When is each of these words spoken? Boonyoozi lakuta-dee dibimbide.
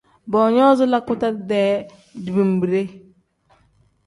Boonyoozi 0.35 0.85
lakuta-dee 0.93 1.69
dibimbide. 2.25 2.83